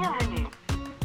[0.00, 0.46] Bienvenue.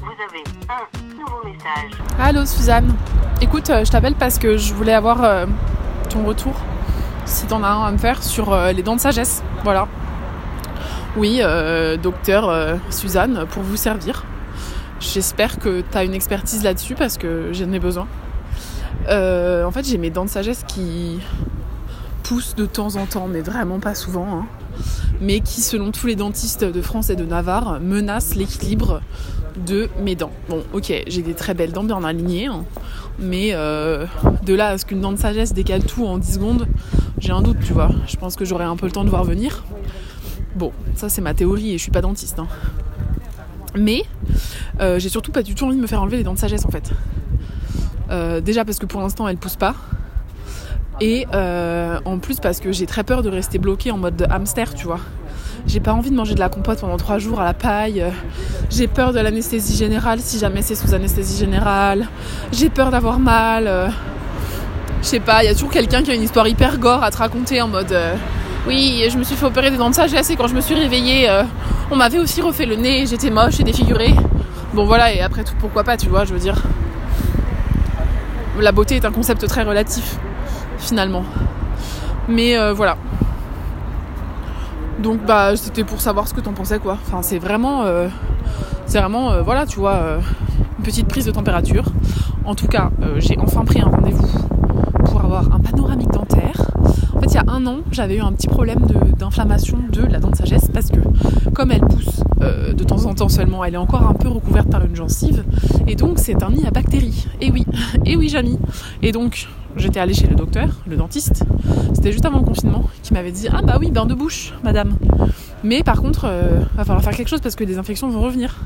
[0.02, 2.00] Vous avez un nouveau message.
[2.20, 2.94] Allô Suzanne,
[3.42, 5.48] écoute, euh, je t'appelle parce que je voulais avoir euh,
[6.12, 6.54] ton retour,
[7.26, 9.42] si t'en as un à me faire, sur euh, les dents de sagesse.
[9.64, 9.88] Voilà.
[11.18, 11.42] Oui,
[12.02, 14.26] docteur Suzanne, pour vous servir.
[15.00, 18.08] J'espère que t'as une expertise là-dessus parce que j'en ai besoin.
[19.08, 21.20] En fait, j'ai mes dents de sagesse qui
[22.24, 24.28] poussent de temps en temps, mais vraiment pas souvent.
[24.40, 24.46] hein.
[25.22, 29.02] mais qui, selon tous les dentistes de France et de Navarre, menacent l'équilibre
[29.68, 30.32] de mes dents.
[30.50, 32.66] Bon, ok, j'ai des très belles dents bien alignées, hein,
[33.20, 34.06] mais euh,
[34.44, 36.68] de là à ce qu'une dent de sagesse décale tout en 10 secondes,
[37.20, 37.90] j'ai un doute, tu vois.
[38.08, 39.64] Je pense que j'aurai un peu le temps de voir venir.
[40.56, 42.40] Bon, ça c'est ma théorie et je suis pas dentiste.
[42.40, 42.48] hein.
[43.76, 44.04] Mais
[44.82, 46.66] euh, j'ai surtout pas du tout envie de me faire enlever les dents de sagesse
[46.66, 46.92] en fait.
[48.12, 49.76] Euh, déjà parce que pour l'instant elles poussent pas.
[51.02, 54.74] Et euh, en plus parce que j'ai très peur de rester bloquée en mode hamster,
[54.74, 55.00] tu vois.
[55.66, 58.04] J'ai pas envie de manger de la compote pendant trois jours à la paille.
[58.70, 62.08] J'ai peur de l'anesthésie générale si jamais c'est sous anesthésie générale.
[62.52, 63.68] J'ai peur d'avoir mal.
[63.68, 63.88] euh,
[65.02, 67.12] Je sais pas, il y a toujours quelqu'un qui a une histoire hyper gore à
[67.12, 68.14] te raconter en mode euh,
[68.68, 70.76] Oui, je me suis fait opérer des dents de sagesse et quand je me suis
[70.76, 71.30] réveillée,
[71.92, 74.14] on m'avait aussi refait le nez, j'étais moche et défigurée.
[74.74, 76.62] Bon voilà, et après tout, pourquoi pas, tu vois, je veux dire.
[78.60, 80.18] La beauté est un concept très relatif,
[80.84, 81.24] finalement.
[82.28, 82.98] Mais euh, voilà.
[85.00, 86.98] Donc bah c'était pour savoir ce que t'en pensais quoi.
[87.06, 88.08] Enfin c'est vraiment, euh,
[88.86, 90.20] c'est vraiment, euh, voilà tu vois,
[90.78, 91.86] une petite prise de température.
[92.46, 94.28] En tout cas, j'ai enfin pris un rendez-vous
[95.06, 96.72] pour avoir un panoramique dentaire.
[97.24, 98.80] Fait, il y a un an, j'avais eu un petit problème
[99.18, 101.00] d'inflammation de, la dent de sagesse parce que,
[101.54, 104.70] comme elle pousse euh, de temps en temps seulement, elle est encore un peu recouverte
[104.70, 105.46] par une gencive.
[105.88, 107.28] Et donc, c'est un nid à bactéries.
[107.40, 107.66] Et oui,
[108.06, 108.60] et oui, Jamy.
[109.02, 111.46] Et donc, j'étais allée chez le docteur, le dentiste.
[111.94, 114.98] C'était juste avant le confinement, qui m'avait dit Ah bah oui, bain de bouche, madame.
[115.64, 118.58] Mais par contre, euh, va falloir faire quelque chose parce que des infections vont revenir.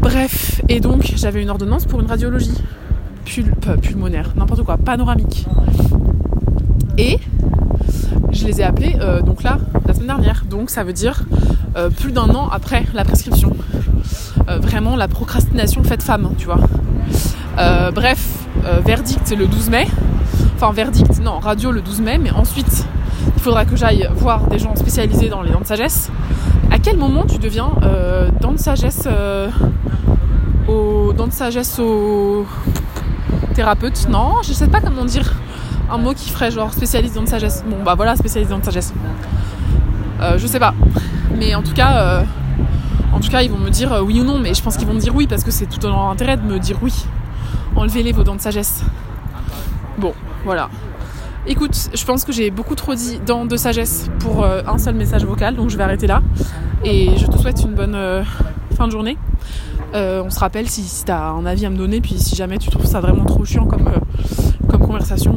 [0.00, 2.54] Bref, et donc j'avais une ordonnance pour une radiologie
[3.60, 5.46] pas pulmonaire, n'importe quoi, panoramique.
[6.98, 7.18] Et
[8.32, 11.24] je les ai appelés euh, donc là la semaine dernière, donc ça veut dire
[11.76, 13.54] euh, plus d'un an après la prescription.
[14.48, 16.60] Euh, vraiment la procrastination faite femme, tu vois.
[17.94, 18.46] Bref,
[18.84, 19.86] verdict le 12 mai.
[20.54, 22.86] Enfin verdict, non, radio le 12 mai, mais ensuite
[23.36, 26.10] il faudra que j'aille voir des gens spécialisés dans les dents de sagesse.
[26.70, 27.70] À quel moment tu deviens
[28.40, 29.08] dents de sagesse
[30.68, 32.46] au dents de sagesse au
[33.54, 34.08] thérapeute?
[34.08, 35.34] Non, je sais pas comment dire
[35.90, 37.64] un mot qui ferait genre spécialiste dents de sagesse.
[37.68, 38.92] Bon bah voilà, spécialiste dents de sagesse.
[40.20, 40.74] Euh, je sais pas,
[41.36, 42.22] mais en tout cas, euh,
[43.12, 44.86] en tout cas ils vont me dire euh, oui ou non, mais je pense qu'ils
[44.86, 46.94] vont me dire oui parce que c'est tout dans leur intérêt de me dire oui.
[47.74, 48.82] Enlevez-les vos dents de sagesse.
[49.98, 50.14] Bon,
[50.44, 50.70] voilà.
[51.46, 55.26] Écoute, je pense que j'ai beaucoup trop dit dents de sagesse pour un seul message
[55.26, 56.22] vocal, donc je vais arrêter là.
[56.84, 58.24] Et je te souhaite une bonne
[58.74, 59.18] fin de journée.
[59.92, 62.70] On se rappelle si, si tu un avis à me donner, puis si jamais tu
[62.70, 63.90] trouves ça vraiment trop chiant comme
[64.86, 65.36] conversation,